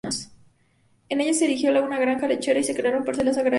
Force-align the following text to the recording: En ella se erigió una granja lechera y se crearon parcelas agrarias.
En 1.09 1.21
ella 1.21 1.31
se 1.31 1.45
erigió 1.45 1.69
una 1.85 1.99
granja 1.99 2.27
lechera 2.27 2.59
y 2.59 2.63
se 2.63 2.73
crearon 2.75 3.05
parcelas 3.05 3.37
agrarias. 3.37 3.49